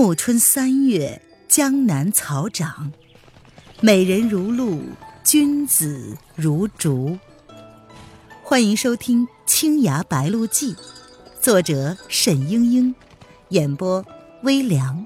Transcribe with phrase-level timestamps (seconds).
[0.00, 2.92] 暮春三月，江南草长，
[3.80, 4.80] 美人如露，
[5.24, 7.18] 君子如竹。
[8.44, 10.72] 欢迎收听《青崖白鹿记》，
[11.40, 12.94] 作者沈英英，
[13.48, 14.06] 演播
[14.44, 15.04] 微凉，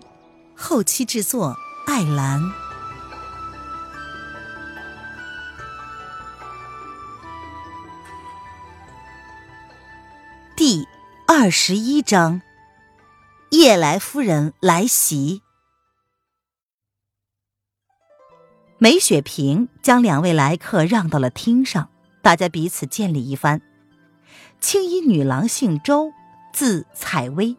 [0.54, 1.56] 后期制作
[1.86, 2.38] 艾兰。
[10.54, 10.86] 第
[11.26, 12.42] 二十一章。
[13.52, 15.42] 夜来夫人来袭，
[18.78, 21.90] 梅雪萍将两位来客让到了厅上，
[22.22, 23.60] 大家彼此见礼一番。
[24.58, 26.12] 青衣女郎姓周，
[26.54, 27.58] 字采薇，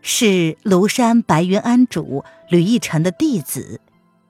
[0.00, 3.82] 是庐山白云庵主吕逸尘的弟子，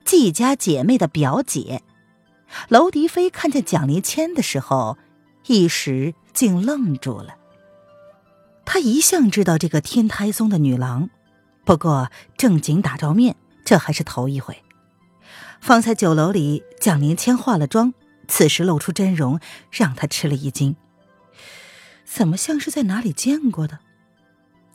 [0.03, 1.81] 季家姐妹的表姐。
[2.67, 4.97] 娄迪飞看见蒋灵谦的时候，
[5.47, 7.38] 一时竟愣住了。
[8.71, 11.09] 他一向知道这个天台宗的女郎，
[11.65, 14.63] 不过正经打照面，这还是头一回。
[15.59, 17.95] 方才酒楼里，蒋灵谦化了妆，
[18.27, 19.39] 此时露出真容，
[19.71, 20.75] 让他吃了一惊。
[22.05, 23.79] 怎么像是在哪里见过的？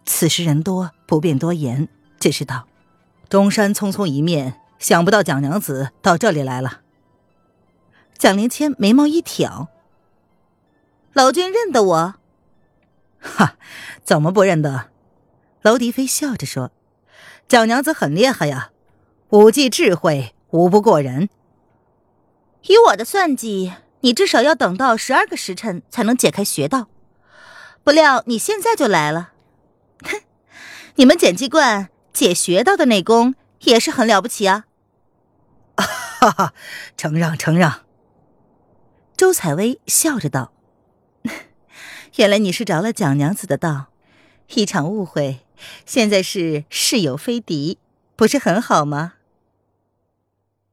[0.05, 2.67] 此时人多，不便多言，只是道
[3.31, 6.81] ：“中山匆匆一面，想不到蒋娘子到这里来了。”
[8.19, 9.69] 蒋灵谦眉毛一挑
[11.15, 12.15] ：“老君认得我？”
[13.25, 13.56] 哈，
[14.05, 14.91] 怎么不认得？
[15.62, 16.70] 娄迪飞笑着说
[17.48, 18.70] ：“蒋娘子很厉害呀，
[19.31, 21.31] 武技智慧无不过人。
[22.64, 26.89] 以我的算计，你至少要等到十二个时辰才能解开穴道。
[27.83, 29.33] 不料你现在就来了，
[30.03, 30.20] 哼！
[30.97, 34.66] 你们剪辑观解穴道的内功也是很了不起啊！”
[35.77, 36.55] 哈哈，
[36.97, 37.81] 承让承让。
[39.16, 40.53] 周采薇笑着道。
[42.17, 43.87] 原来你是着了蒋娘子的道，
[44.55, 45.41] 一场误会，
[45.84, 47.79] 现在是是友非敌，
[48.15, 49.15] 不是很好吗？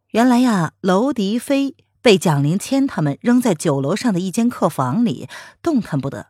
[0.10, 5.28] 原来呀，娄迪飞被蒋灵谦他们扔在酒楼上的一间客房里，
[5.64, 6.28] 动弹不得。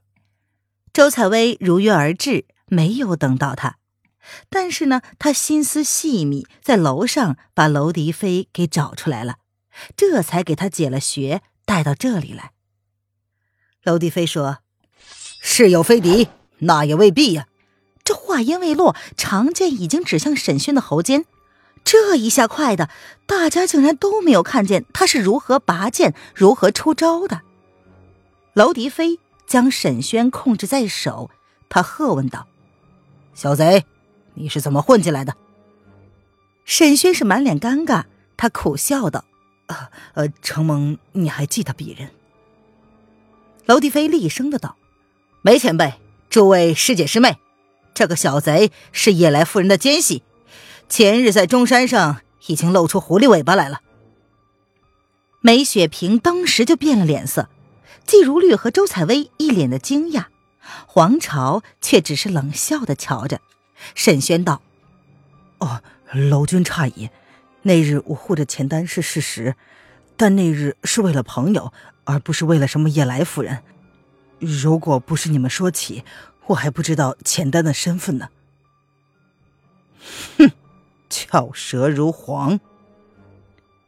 [0.93, 3.79] 周采薇如约而至，没有等到他，
[4.49, 9.39] 但是呢，他心思细密，在楼上把娄迪飞给找出来了，
[9.97, 12.53] 这才给他解了穴，带到这里来。
[13.83, 14.59] 娄迪飞说。
[15.41, 16.29] 是有非敌，
[16.59, 17.47] 那也未必呀。
[18.03, 21.25] 这话音未落，长剑已经指向沈轩的喉间。
[21.83, 22.89] 这一下快的，
[23.25, 27.41] 大家竟然都没有看见他是如何拔剑、如何出招的。
[28.53, 31.31] 娄迪飞将沈轩控制在手，
[31.69, 32.47] 他喝问道
[33.33, 33.85] ：“小贼，
[34.35, 35.35] 你是怎么混进来的？”
[36.65, 38.03] 沈轩是满脸尴尬，
[38.37, 39.25] 他苦笑道
[39.67, 42.11] ：“呃呃，承蒙你还记得鄙人。”
[43.65, 44.77] 娄迪飞厉声的道。
[45.43, 45.95] 梅前辈，
[46.29, 47.39] 诸位师姐师妹，
[47.95, 50.21] 这个小贼是夜来夫人的奸细，
[50.87, 53.81] 前日在中山上已经露出狐狸尾巴来了。
[55.39, 57.49] 梅雪萍当时就变了脸色，
[58.05, 60.25] 季如绿和周采薇一脸的惊讶，
[60.85, 63.41] 黄巢却只是冷笑的瞧着。
[63.95, 64.61] 沈轩道
[65.57, 65.81] ：“哦，
[66.13, 67.09] 楼君诧异，
[67.63, 69.55] 那日我护着钱丹是事实，
[70.15, 71.73] 但那日是为了朋友，
[72.03, 73.63] 而不是为了什么夜来夫人。”
[74.41, 76.03] 如果不是你们说起，
[76.47, 78.29] 我还不知道钱丹的身份呢。
[80.37, 80.51] 哼，
[81.11, 82.59] 巧舌如簧。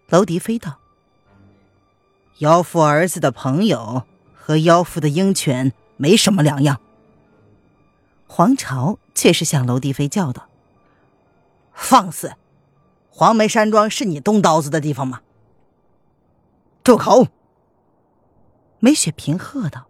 [0.10, 0.78] 娄迪飞道
[2.38, 4.04] ：“妖妇儿子的朋友
[4.36, 6.80] 和妖妇的鹰犬没什么两样。”
[8.30, 10.48] 黄巢却是向娄迪飞叫道
[11.74, 12.34] ：“放肆！
[13.10, 15.22] 黄梅山庄是你动刀子的地方吗？”
[16.84, 17.28] 住口！
[18.80, 19.88] 梅雪平喝道。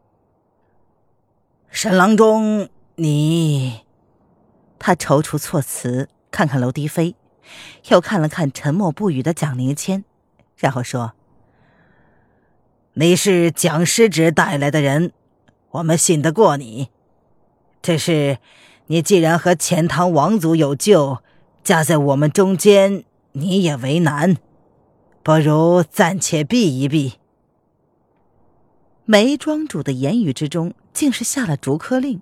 [1.75, 3.79] 沈郎中，你……
[4.77, 7.15] 他踌躇措辞，看看娄迪飞，
[7.89, 10.05] 又看了看沉默不语的蒋灵谦，
[10.55, 11.13] 然后说
[12.93, 15.13] ：“你是蒋师侄带来的人，
[15.71, 16.89] 我们信得过你。
[17.81, 18.37] 只是，
[18.85, 21.23] 你既然和钱塘王族有旧，
[21.63, 24.37] 夹在我们中间，你也为难，
[25.23, 27.13] 不如暂且避一避。”
[29.05, 30.75] 梅庄主的言语之中。
[30.93, 32.21] 竟是下了逐客令。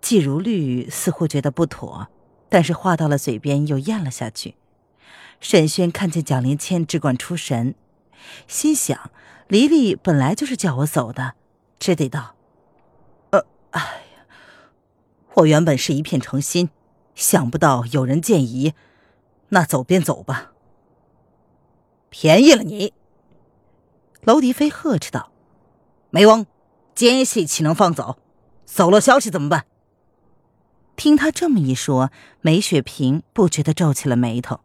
[0.00, 2.08] 季如绿似乎觉得不妥，
[2.48, 4.56] 但是话到了嘴边又咽了下去。
[5.40, 7.74] 沈轩看见蒋灵谦只管出神，
[8.46, 9.10] 心想：
[9.48, 11.34] 黎黎本来就是叫我走的，
[11.78, 12.34] 只得道
[13.30, 14.02] ：“呃，哎，
[15.34, 16.70] 我原本是一片诚心，
[17.14, 18.74] 想不到有人见疑，
[19.50, 20.52] 那走便走吧。”
[22.10, 22.92] 便宜了你！
[24.22, 25.32] 娄迪飞呵斥道
[26.10, 26.46] ：“梅翁。
[26.94, 28.18] 奸细岂能放走？
[28.64, 29.66] 走漏消息怎么办？
[30.96, 32.10] 听他这么一说，
[32.40, 34.60] 梅雪萍不觉得皱起了眉头。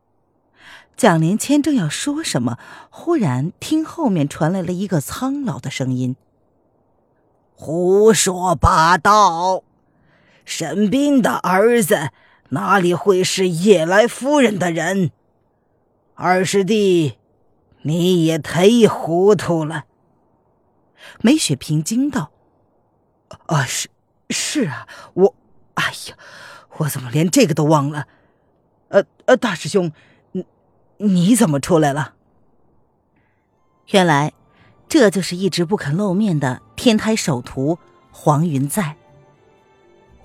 [0.95, 2.57] 蒋灵谦正要说什么，
[2.89, 6.15] 忽然听后面传来了一个苍老的声音
[7.55, 9.63] ：“胡说八道！
[10.45, 12.09] 沈斌的儿子
[12.49, 15.11] 哪里会是夜来夫人的人？
[16.15, 17.17] 二师弟，
[17.83, 19.85] 你也忒糊涂了。”
[21.21, 22.31] 梅雪萍惊道
[23.47, 23.89] ：“啊，是
[24.29, 25.35] 是啊，我，
[25.75, 26.15] 哎呀，
[26.77, 28.07] 我怎么连这个都忘了？
[28.89, 29.91] 呃呃，大师兄，
[30.31, 30.45] 你
[30.97, 32.15] 你怎么出来了？
[33.91, 34.33] 原来，
[34.87, 37.79] 这就是一直不肯露面的天台首徒
[38.11, 38.95] 黄云在。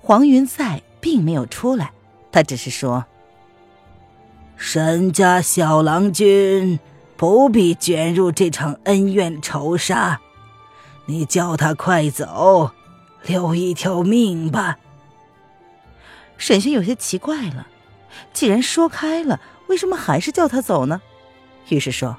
[0.01, 1.93] 黄云在并没有出来，
[2.31, 3.05] 他只是说
[4.55, 6.79] ：“沈家小郎君
[7.17, 10.21] 不必卷入这场恩怨仇杀。”
[11.07, 12.71] 你叫他快走，
[13.25, 14.77] 留一条命吧。
[16.37, 17.67] 沈轩有些奇怪了，
[18.33, 21.01] 既然说开了，为什么还是叫他走呢？
[21.69, 22.17] 于是说：“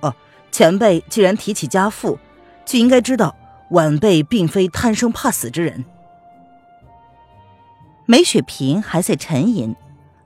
[0.00, 0.14] 哦，
[0.50, 2.18] 前辈既然提起家父，
[2.64, 3.34] 就应该知道
[3.70, 5.84] 晚辈并非贪生怕死之人。”
[8.06, 9.74] 梅雪萍还在沉吟，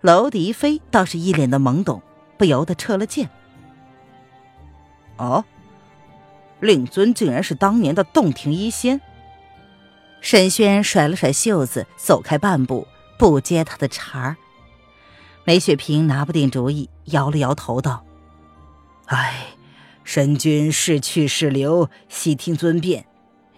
[0.01, 2.03] 娄迪飞倒是一脸的懵懂，
[2.37, 3.31] 不由得撤了剑。
[5.17, 5.45] 哦。
[6.61, 9.01] 令尊竟然是当年的洞庭一仙。
[10.21, 12.87] 沈轩甩了甩袖子，走开半步，
[13.19, 14.37] 不接他的茬儿。
[15.45, 18.05] 梅雪萍拿不定主意，摇了摇头道
[19.07, 19.47] ：“哎，
[20.05, 23.07] 沈君是去是留，悉听尊便。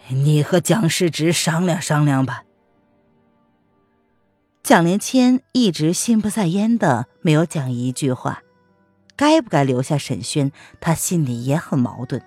[0.08, 2.44] 你和蒋师侄商量商量吧。”
[4.62, 8.42] 蒋连谦一直心不在焉的没有讲一句话，
[9.16, 12.22] 该不该留下沈轩，他心里也很矛盾。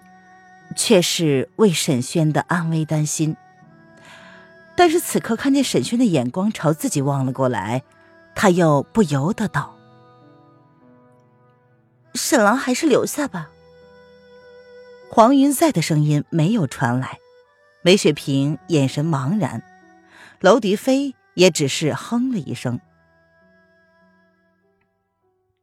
[0.76, 3.36] 却是为沈轩的安危担心，
[4.76, 7.84] 但是此刻看见沈轩的眼光朝自己望了过来，
[8.36, 9.78] 他又不由得道
[12.16, 13.50] ：“沈郎还是留下吧。”
[15.10, 17.20] 黄云在的声音没有传来，
[17.84, 19.64] 梅雪萍眼神茫然，
[20.40, 22.80] 娄迪飞也只是哼了一声。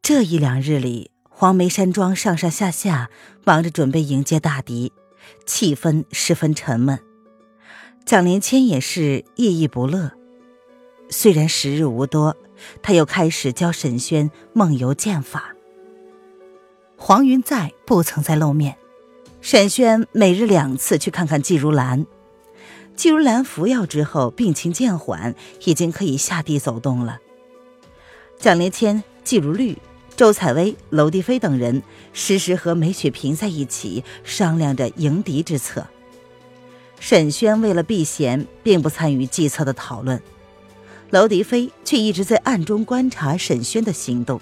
[0.02, 1.10] 这一两日里。
[1.40, 3.08] 黄梅山庄上上下下
[3.44, 4.92] 忙着准备迎接大敌，
[5.46, 6.98] 气氛十分沉闷。
[8.04, 10.12] 蒋连谦也是夜夜不乐。
[11.08, 12.36] 虽然时日无多，
[12.82, 15.56] 他又开始教沈轩梦游剑法。
[16.98, 18.76] 黄云在不曾再露面，
[19.40, 22.04] 沈轩每日两次去看看季如兰。
[22.94, 25.34] 季如兰服药之后病情渐缓，
[25.64, 27.18] 已经可以下地走动了。
[28.38, 29.78] 蒋连谦、季如绿。
[30.20, 31.82] 周采薇、娄迪飞等人
[32.12, 35.86] 时时和梅雪萍在一起商量着迎敌之策。
[36.98, 40.20] 沈轩为了避嫌，并不参与计策的讨论，
[41.08, 44.38] 娄迪飞却一直在暗中观察沈轩的行动。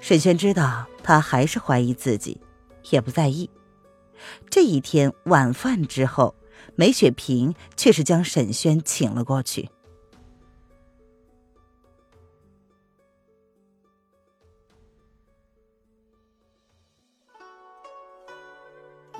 [0.00, 2.40] 沈轩知道他还是怀疑自己，
[2.90, 3.48] 也不在意。
[4.50, 6.34] 这一天晚饭之后，
[6.74, 9.68] 梅雪萍却是将沈轩请了过去。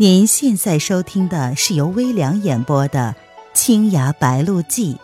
[0.00, 3.14] 您现在收听的是由微凉演播的
[3.52, 4.94] 《青崖白鹿记》，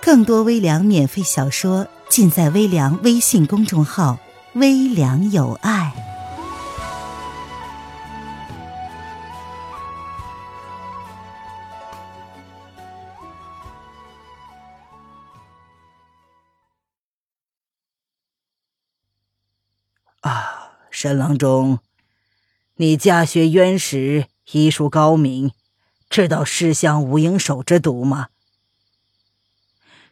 [0.00, 4.16] 更多微凉免费小说尽在微凉微信公众号
[4.54, 5.92] “微凉有爱”。
[20.22, 21.80] 啊，沈郎中。
[22.80, 25.50] 你家学渊史，医术高明，
[26.08, 28.28] 知道尸香无影手之毒吗？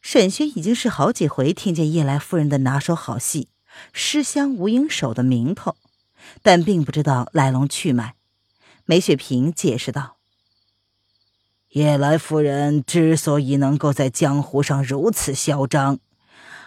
[0.02, 3.50] 沈轩已经是好几回听见叶来夫人的拿手好戏
[3.94, 5.76] “尸香无影手”的名头，
[6.42, 8.16] 但并不知道来龙去脉。
[8.85, 10.16] 梅雪萍解释道
[11.70, 16.00] ：“叶来夫人之所以能够在江湖上如此嚣张，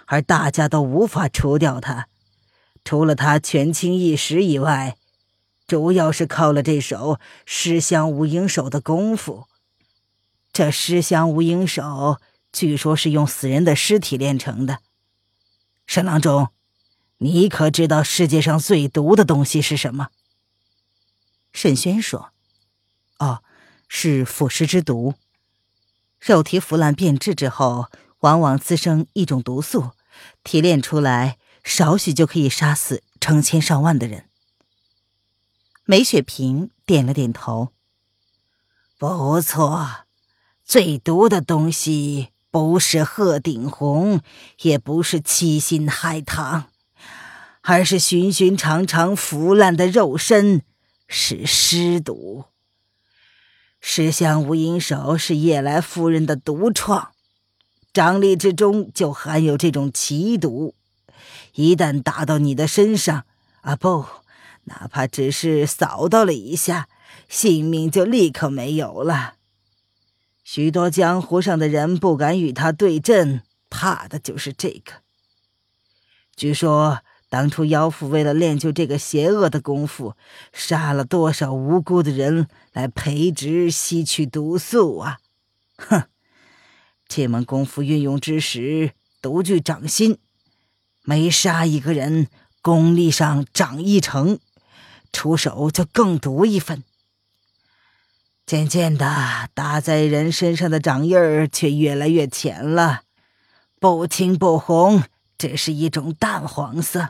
[0.05, 2.07] 而大家都无法除掉她，
[2.85, 4.95] 除了她权倾一时以外。”
[5.69, 9.45] 主要是靠了这手尸香无影手的功夫。
[10.51, 12.17] 这尸香无影手
[12.51, 14.79] 据说是用死人的尸体炼成的。
[15.85, 16.47] 沈郎中，
[17.19, 20.07] 你可知道世界上最毒的东西是什么？
[21.53, 22.31] 沈轩说
[23.19, 23.43] ：“哦，
[23.87, 25.13] 是腐尸之毒。
[26.19, 27.89] 肉体腐烂变质之后，
[28.21, 29.91] 往往滋生一种毒素，
[30.43, 34.25] 提炼出来少许就可以杀死成千上万的人。”
[35.89, 37.69] 梅雪萍点了点头。
[38.99, 40.05] 不错，
[40.63, 44.21] 最毒的东西不是鹤顶红，
[44.61, 46.65] 也不是七星海棠，
[47.61, 50.61] 而是寻寻常常腐烂的肉身，
[51.07, 52.45] 是尸毒。
[53.81, 57.13] 尸香无影手是夜来夫人的独创，
[57.91, 60.75] 掌力之中就含有这种奇毒，
[61.55, 63.25] 一旦打到你的身上，
[63.61, 64.05] 啊不，
[64.69, 66.87] 哪怕只是扫到了一下，
[67.27, 69.33] 性命就立刻没有了。
[70.43, 74.93] 许多江湖上的人不敢与他对阵，怕的就是这个。
[76.35, 76.99] 据说
[77.29, 80.15] 当初妖妇为了练就这个邪恶的功夫，
[80.53, 85.19] 杀了多少无辜的人来培植吸取毒素啊！
[85.77, 86.03] 哼，
[87.07, 90.17] 这门功夫运用之时，独具掌心，
[91.03, 92.27] 每杀一个人，
[92.63, 94.39] 功力上长一成，
[95.11, 96.83] 出手就更毒一分。
[98.45, 103.01] 渐渐的，打在人身上的掌印儿却越来越浅了，
[103.79, 105.03] 不青不红，
[105.37, 107.09] 只是一种淡黄色。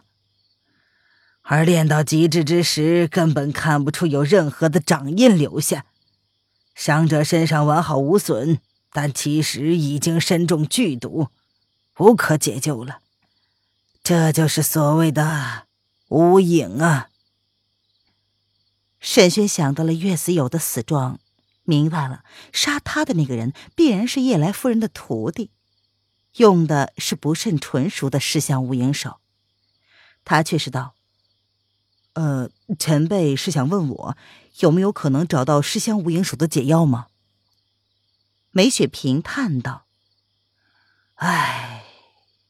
[1.42, 5.86] 而练到极致之时，根本看不出有任何的掌印留下。
[6.76, 8.60] 伤者身上完好无损，
[8.92, 11.30] 但其实已经身中剧毒，
[11.98, 13.00] 无可解救了。
[14.04, 15.64] 这就是所谓的
[16.10, 17.10] 无影啊！
[19.12, 21.20] 沈轩想到了岳子友的死状。
[21.64, 22.24] 明白了，
[22.54, 25.50] 杀他的那个人必然是叶来夫人的徒弟，
[26.36, 29.18] 用的是不甚纯熟的尸香无影手。
[30.24, 30.94] 他却是道
[32.14, 34.18] ：“呃，前辈是想问我，
[34.60, 37.08] 有没有可能找到尸香无影手的解药吗？”
[38.54, 39.86] 梅雪萍叹道
[41.16, 41.84] ：“唉，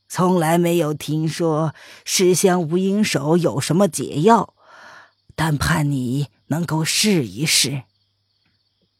[0.09, 1.73] 从来没有听说
[2.03, 4.53] 尸香无影手有什么解药，
[5.37, 7.83] 但盼你能够试一试。”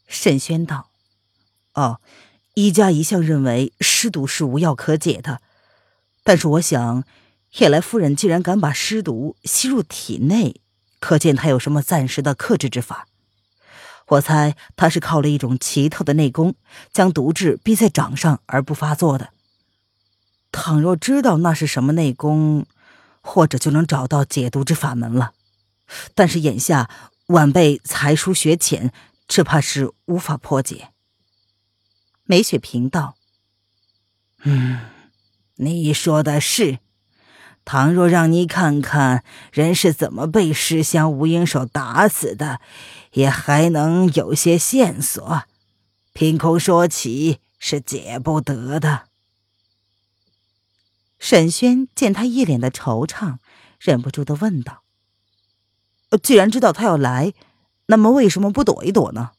[0.09, 0.89] 沈轩道
[1.75, 2.01] ：“哦，
[2.55, 5.41] 一家一向认为尸毒是无药可解的，
[6.23, 7.03] 但是我想，
[7.59, 10.59] 叶来夫人既然敢把尸毒吸入体内，
[10.99, 13.07] 可见她有什么暂时的克制之法。
[14.07, 16.55] 我猜她是靠了一种奇特的内功，
[16.91, 19.29] 将毒质逼在掌上而不发作的。
[20.51, 22.65] 倘若知道那是什么内功，
[23.21, 25.33] 或者就能找到解毒之法门了。
[26.15, 26.89] 但是眼下
[27.29, 28.93] 晚辈才疏学浅。”
[29.29, 30.89] 只怕是无法破解。
[32.23, 33.15] 梅雪萍道
[34.41, 34.79] ：“嗯，
[35.57, 36.79] 你说的是。
[37.63, 42.59] 倘若让你看看人是怎么被尸香无影手打死的，
[43.11, 45.43] 也还能有些线索。
[46.13, 49.09] 凭空说起是解不得的。”
[51.19, 53.37] 沈轩见他一脸的惆怅，
[53.77, 54.81] 忍不住的问道
[56.17, 57.33] ：“既然知道他要来？”
[57.91, 59.31] 那么为什么不躲一躲呢？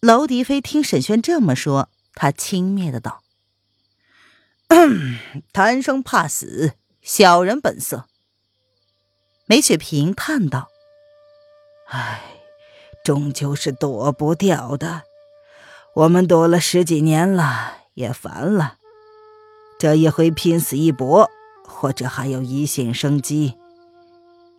[0.00, 3.22] 娄迪飞听沈轩这么说，他轻蔑的道
[5.52, 8.06] ：“贪生怕死，小人本色。”
[9.46, 10.70] 梅雪萍叹道
[11.90, 12.22] ：“唉，
[13.04, 15.02] 终究是躲不掉的。
[15.94, 18.78] 我们躲了十几年了，也烦了。
[19.78, 21.30] 这一回拼死一搏，
[21.64, 23.59] 或者还有一线生机。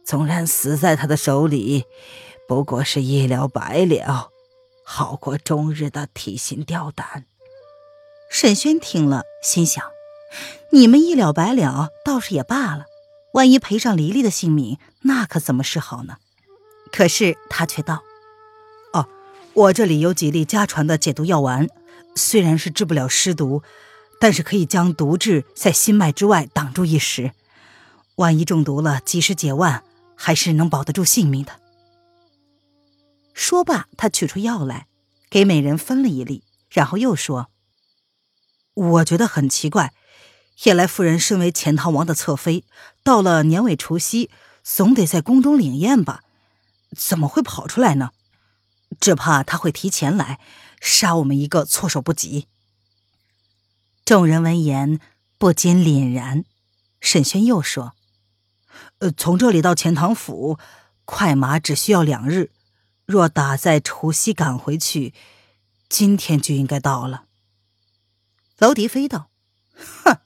[0.06, 1.86] 纵然死在他的手里。”
[2.48, 4.30] 不过是一了百了，
[4.84, 7.26] 好过终日的提心吊胆。
[8.30, 9.84] 沈轩听了，心想：
[10.72, 12.86] 你们一了百了倒是也罢了，
[13.34, 16.18] 万一赔上黎黎的性命，那可怎么是好呢？
[16.92, 18.04] 可是他却道
[18.92, 19.08] ：“哦，
[19.54, 21.70] 我这里有几粒家传的解毒药丸，
[22.16, 23.64] 虽然是治不了尸毒，
[24.20, 27.32] 但是可以将毒质在心脉之外挡住一时。
[28.16, 29.84] 万一中毒了，及时解腕，
[30.24, 31.60] 还是能保得住性命的。”
[33.34, 34.88] 说罢，他取出药来，
[35.30, 37.50] 给美人分了一粒，然后又说
[38.76, 39.94] ：“我觉得很奇怪，
[40.64, 42.66] 夜来夫人身为钱塘王的侧妃，
[43.04, 44.30] 到了年尾除夕，
[44.64, 46.24] 总得在宫中领宴吧？
[46.96, 48.12] 怎么会跑出来呢？
[49.00, 50.40] 只怕他会提前来，
[50.80, 52.48] 杀我们一个措手不及。”
[54.06, 55.00] 众人闻言
[55.38, 56.44] 不禁凛然。
[57.00, 57.94] 沈轩又说
[59.02, 60.58] ：“呃，从这里到钱塘府，
[61.06, 62.52] 快马只需要两日。”
[63.08, 65.14] 若打在除夕赶回去，
[65.90, 67.26] 今天就应该到了。
[68.60, 69.30] 娄迪飞道
[69.76, 70.20] ：“哼，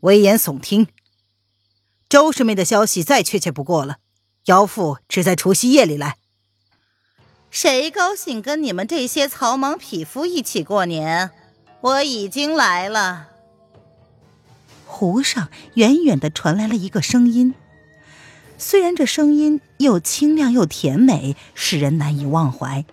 [0.00, 0.88] 危言耸听。
[2.08, 3.98] 周师妹的消息再确切不过了，
[4.46, 6.16] 妖妇只在除夕夜里来。
[7.50, 11.30] 谁高兴跟你们这些草莽匹夫一起过年？
[11.82, 13.28] 我已经来了。”
[14.86, 17.54] 湖上远远的传来了一个声音。
[18.60, 22.84] 虽然这声音又清亮又甜美，使人难以忘怀，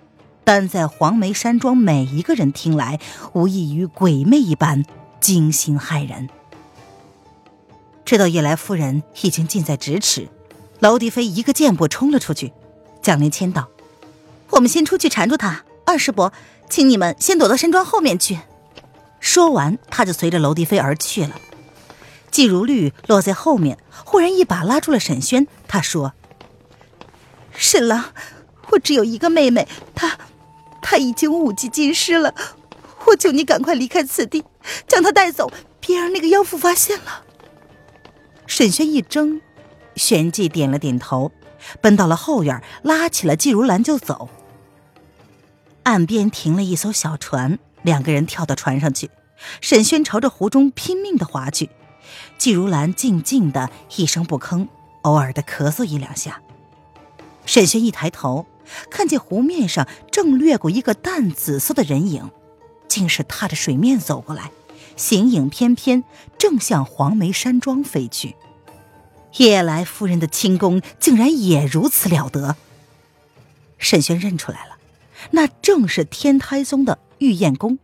[0.43, 2.99] 但在黄梅山庄每一个人听来，
[3.33, 4.85] 无异于鬼魅一般
[5.19, 6.29] 惊心骇人。
[8.05, 10.29] 知道叶来夫人已经近在咫尺，
[10.79, 12.53] 娄迪飞一个箭步冲了出去。
[13.01, 13.67] 蒋灵谦道
[14.51, 15.63] ：“我们先出去缠住他。
[15.85, 16.31] 二师伯，
[16.69, 18.37] 请你们先躲到山庄后面去。”
[19.19, 21.31] 说完，他就随着娄迪飞而去了。
[22.35, 25.47] 季如绿落在后面，忽然一把拉住了沈轩。
[25.69, 26.11] 他说
[27.55, 28.11] ：“沈郎，
[28.71, 29.65] 我只有一个妹妹，
[29.95, 30.17] 她，
[30.81, 32.35] 她已经五级进师了。
[33.05, 34.43] 我求你赶快离开此地，
[34.85, 35.49] 将她带走，
[35.79, 37.23] 别让那个妖妇发现了。”
[38.45, 39.39] 沈轩一怔，
[39.95, 41.31] 旋即点了点头，
[41.79, 44.27] 奔到了后院，拉起了季如兰就走。
[45.83, 49.09] 岸边停了一艘小船，两个人跳到船上去。
[49.61, 51.69] 沈轩朝着湖中拼命的划去，
[52.37, 54.67] 季如兰静静的一声不吭，
[55.01, 56.41] 偶尔的咳嗽一两下。
[57.45, 58.45] 沈轩一抬头，
[58.89, 62.31] 看见湖面上正掠过一个淡紫色的人影，
[62.87, 64.51] 竟是踏着水面走过来。
[64.95, 66.03] 形影翩翩，
[66.37, 68.35] 正向黄梅山庄飞去。
[69.37, 72.55] 夜来夫人的轻功竟然也如此了得。
[73.77, 74.77] 沈轩认出来了，
[75.31, 77.77] 那正是天台宗的玉燕宫。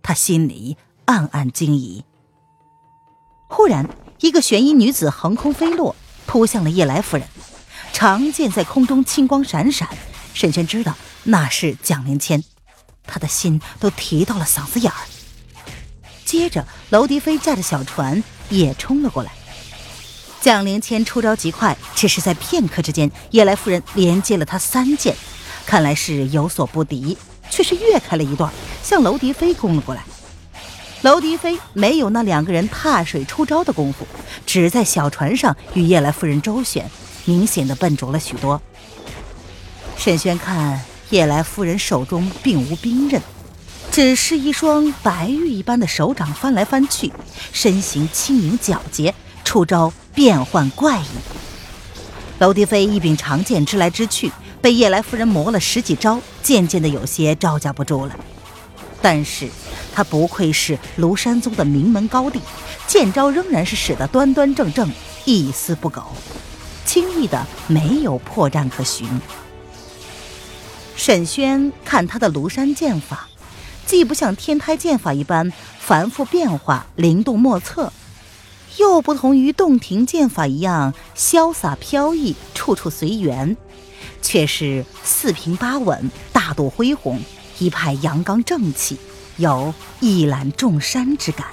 [0.00, 2.04] 他心里暗暗惊疑。
[3.54, 3.86] 忽然，
[4.20, 5.94] 一个玄衣女子横空飞落，
[6.24, 7.28] 扑向了叶来夫人。
[7.92, 9.86] 长剑在空中青光闪闪，
[10.32, 12.42] 沈轩知道那是蒋灵谦，
[13.06, 14.98] 他的心都提到了嗓子眼儿。
[16.24, 19.30] 接着，娄迪飞驾着小船也冲了过来。
[20.40, 25.14] 蒋灵谦出招极快，只是在片刻之间，叶来夫人连接了他三剑，
[25.66, 27.18] 看来是有所不敌，
[27.50, 28.50] 却是跃开了一段，
[28.82, 30.02] 向娄迪飞攻了过来。
[31.02, 34.06] 娄迪飞没有那两个人踏水出招的功夫，
[34.46, 36.88] 只在小船上与叶来夫人周旋，
[37.24, 38.60] 明显的笨拙了许多。
[39.96, 40.80] 沈轩看
[41.10, 43.20] 叶来夫人手中并无兵刃。
[43.90, 47.12] 只是一双白玉一般的手掌翻来翻去，
[47.52, 49.12] 身形轻盈皎洁，
[49.44, 51.04] 出招变幻怪异。
[52.38, 58.16] 娄迪飞一柄长剑支来支去，被叶来夫人磨了十几招，渐渐的有些招架不住了。
[59.02, 59.50] 但是
[59.92, 62.40] 他不愧是庐山宗的名门高弟，
[62.86, 64.88] 剑招仍然是使得端端正正，
[65.26, 66.02] 一丝不苟，
[66.86, 69.06] 轻易的没有破绽可寻。
[70.96, 73.28] 沈轩看他的庐山剑法。
[73.84, 77.92] 既不像天台剑法一般繁复变化、灵动莫测，
[78.78, 83.56] 又不同于洞庭剑法一样潇洒飘逸、处处随缘，
[84.22, 87.20] 却是四平八稳、大度恢宏，
[87.62, 88.98] 一派阳刚正气，
[89.36, 91.46] 有一览众山之感。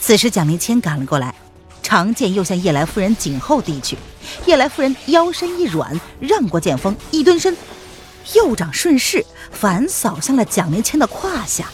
[0.00, 1.34] 此时蒋灵谦赶了过来，
[1.82, 3.98] 长剑又向叶来夫人颈后递去，
[4.46, 7.54] 叶来夫人腰身一软，让过剑锋，一蹲身。
[8.32, 11.68] 右掌顺势反扫向了蒋灵谦的胯下，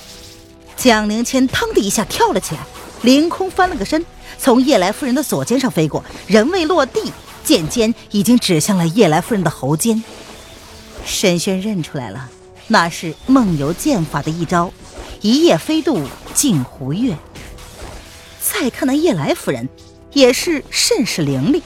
[0.76, 2.61] 蒋灵谦腾的一下跳了起来，
[3.03, 4.05] 凌空翻了个身，
[4.37, 7.12] 从叶来夫人的左肩上飞过，人未落地，
[7.44, 10.03] 剑尖已经指向了叶来夫人的喉间。
[11.07, 12.29] 沈轩认出来了，
[12.73, 14.73] 那是梦游剑法的一招
[15.23, 17.17] “一夜飞渡镜湖月”。
[18.41, 19.69] 再看那叶来夫人，
[20.13, 21.65] 也是甚是凌厉，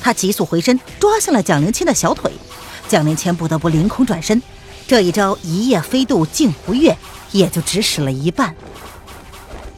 [0.00, 2.30] 她急速回身，抓向了蒋灵谦的小腿。
[2.86, 4.40] 蒋灵谦不得不凌空转身，
[4.86, 6.96] 这一招一夜飞渡镜湖月
[7.32, 8.54] 也就只使了一半。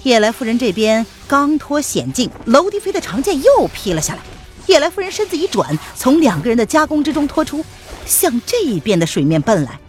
[0.02, 4.20] 叶来夫人这边刚脱险境，娄迪飞的长剑又劈了下来。
[4.66, 7.64] 叶来夫人身子一转，从两个人的夹攻之中脱出，
[8.04, 9.80] 向这一边的水面奔来。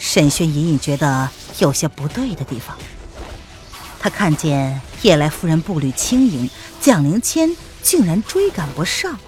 [0.00, 2.76] 沈轩隐隐觉得有些不对的地方，
[4.00, 6.48] 他看见夜来夫人步履轻盈，
[6.80, 9.20] 蒋灵谦竟然追赶不上。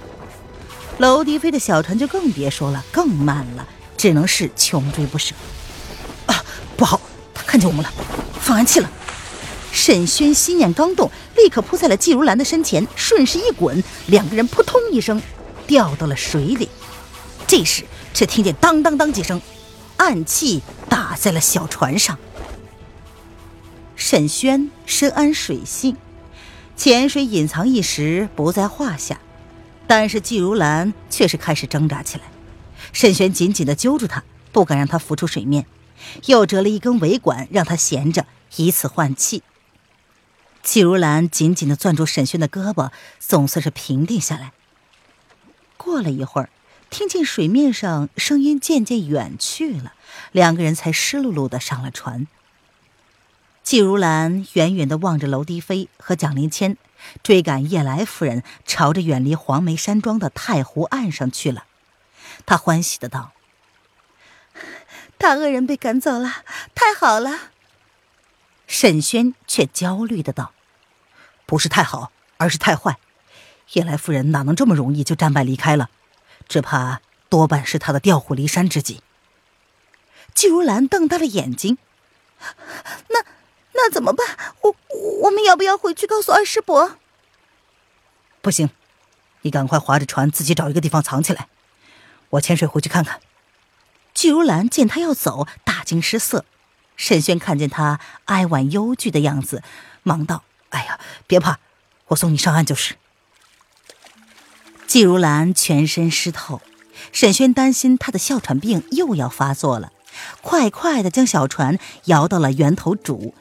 [0.98, 5.34] 娄迪飞的小船就更别说了，更慢了，只能是穷追不舍。
[6.24, 6.42] 啊，
[6.74, 6.98] 不好，
[7.34, 7.92] 他看见我们了，
[8.40, 8.90] 放暗器了。
[9.72, 15.20] 沈轩心念刚动，立刻扑在了季如兰的身前，顺势一滚，两个人扑通一声
[15.66, 16.68] 掉到了水里。
[17.46, 19.40] 这时，却听见当当当几声，
[20.02, 22.18] 暗器打在了小船上。
[23.94, 25.96] 沈轩深谙水性，
[26.76, 29.20] 潜水隐藏一时不在话下。
[29.86, 32.24] 但是季如兰却是开始挣扎起来，
[32.92, 35.66] 沈轩紧紧的揪住她，不敢让她浮出水面，
[36.26, 39.44] 又折了一根尾管让她闲着，以此换气。
[40.64, 44.50] 季如兰紧紧的攥住沈轩的胳膊，总算是平定下来。
[45.76, 46.48] 过了一会儿，
[46.92, 49.94] 听见水面上声音渐渐远去了，
[50.30, 52.26] 两个人才湿漉漉的上了船。
[53.62, 56.76] 季如兰远远地望着娄迪飞和蒋灵谦。
[57.22, 61.64] 追赶叶来夫人，朝着远离黄梅山庄的太湖岸上去了。
[62.46, 63.32] 他欢喜的道
[65.18, 67.50] ：“大恶人被赶走了，太好了。
[68.68, 70.52] 沈轩却焦虑的道
[71.44, 72.98] ：“不是太好，而是太坏。
[73.72, 75.88] 叶来夫人哪能这么容易就战败离开了？
[76.48, 79.02] 只怕多半是他的调虎离山之计。”
[80.34, 81.78] 季如兰瞪大了眼睛
[83.08, 83.24] ：“那
[83.74, 84.26] 那怎么办？
[84.62, 84.76] 我
[85.22, 86.96] 我们要不要回去告诉二师伯
[88.40, 88.70] ？”“不行，
[89.42, 91.48] 你赶快划着船自己找一个地方藏起来，
[92.30, 93.20] 我潜水回去看看。”
[94.14, 96.44] 季如兰见他要走，大惊失色。
[96.96, 99.62] 沈轩看见他哀婉忧惧的样子，
[100.02, 101.58] 忙道：“哎呀，别怕，
[102.08, 102.96] 我送你上岸就是。”
[104.92, 106.60] 季如兰全身湿透，
[107.12, 109.90] 沈轩担心她的哮喘病又要发作了，
[110.42, 113.32] 快快的将小船摇到了源头渚，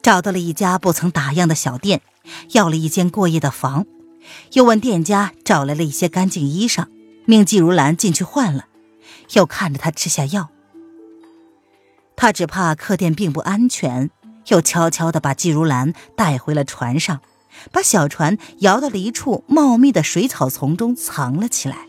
[0.00, 2.02] 找到了一家不曾打烊的小店，
[2.52, 3.84] 要了一间过夜的房，
[4.52, 6.86] 又问店家找来了一些干净衣裳，
[7.24, 8.66] 命季如兰进去换了。
[9.32, 10.50] 又看着她吃下药，
[12.14, 14.08] 他只怕客店并不安全，
[14.46, 17.20] 又悄悄地把季如兰带回了船上，
[17.70, 21.86] 把小船摇到了一处茂密的水草丛中藏了起来。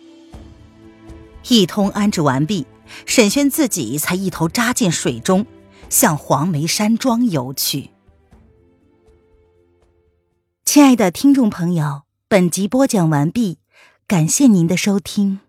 [1.50, 2.66] 一通安置完毕，
[3.06, 5.46] 沈轩自己才一头扎进水中，
[5.90, 7.90] 向黄梅山庄游去。
[10.66, 13.60] 亲爱的听众朋友，本集播讲完毕，
[14.08, 15.42] 感谢您的收听。